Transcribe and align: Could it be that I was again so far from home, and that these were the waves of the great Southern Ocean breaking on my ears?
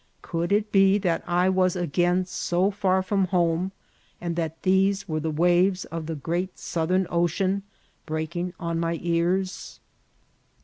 Could 0.23 0.51
it 0.51 0.71
be 0.71 0.97
that 0.97 1.23
I 1.27 1.47
was 1.47 1.75
again 1.75 2.25
so 2.25 2.71
far 2.71 3.03
from 3.03 3.25
home, 3.25 3.71
and 4.19 4.35
that 4.35 4.63
these 4.63 5.07
were 5.07 5.19
the 5.19 5.29
waves 5.29 5.85
of 5.85 6.07
the 6.07 6.15
great 6.15 6.57
Southern 6.57 7.05
Ocean 7.11 7.61
breaking 8.07 8.53
on 8.59 8.79
my 8.79 8.97
ears? 9.03 9.79